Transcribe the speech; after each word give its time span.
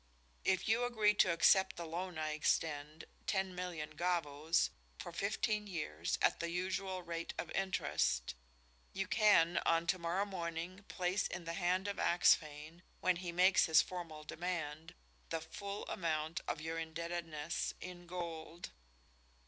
If 0.43 0.67
you 0.67 0.83
agree 0.83 1.13
to 1.13 1.31
accept 1.31 1.75
the 1.75 1.85
loan 1.85 2.17
I 2.17 2.31
extend, 2.31 3.05
ten 3.27 3.53
million 3.53 3.93
gavvos 3.95 4.71
for 4.97 5.11
fifteen 5.11 5.67
years 5.67 6.17
at 6.23 6.39
the 6.39 6.49
usual 6.49 7.03
rate 7.03 7.35
of 7.37 7.51
interest, 7.51 8.33
you 8.93 9.05
can 9.05 9.59
on 9.59 9.85
to 9.85 9.99
morrow 9.99 10.25
morning 10.25 10.85
place 10.87 11.27
in 11.27 11.43
the 11.45 11.53
hand 11.53 11.87
of 11.87 11.99
Axphain 11.99 12.81
when 12.99 13.17
he 13.17 13.31
makes 13.31 13.67
his 13.67 13.83
formal 13.83 14.23
demand 14.23 14.95
the 15.29 15.39
full 15.39 15.85
amount 15.85 16.41
of 16.47 16.59
your 16.61 16.79
indebtedness 16.79 17.75
in 17.79 18.07
gold. 18.07 18.71